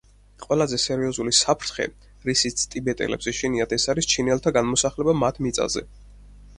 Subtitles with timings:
[0.43, 1.85] ყველაზე სერიოზული საფრთხე,
[2.31, 5.91] რისიც ტიბეტელებს ეშინიათ ეს არის ჩინელთა გადმოსახლება მათ მიწაზე.